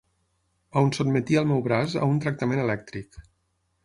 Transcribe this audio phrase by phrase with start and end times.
[0.79, 3.21] On sotmetia el meu braç a un tractament elèctric